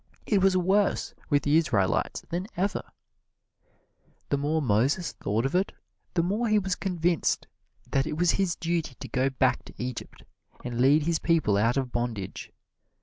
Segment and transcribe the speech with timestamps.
[0.25, 2.81] It was worse with the Israelites than ever!
[4.29, 5.73] The more Moses thought of it
[6.15, 7.45] the more he was convinced
[7.91, 10.23] that it was his duty to go back to Egypt
[10.65, 12.51] and lead his people out of bondage.